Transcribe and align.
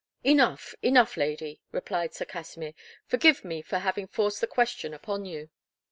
"Enough, 0.23 0.73
enough, 0.81 1.15
lady," 1.15 1.61
replied 1.71 2.15
Sir 2.15 2.25
Kasimir; 2.25 2.73
"forgive 3.05 3.45
me 3.45 3.61
for 3.61 3.77
having 3.77 4.07
forced 4.07 4.41
the 4.41 4.47
question 4.47 4.95
upon 4.95 5.25
you." 5.25 5.51